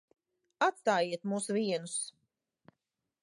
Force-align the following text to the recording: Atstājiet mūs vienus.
Atstājiet 0.67 1.27
mūs 1.33 1.49
vienus. 1.57 1.99